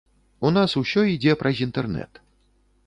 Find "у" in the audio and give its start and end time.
0.47-0.51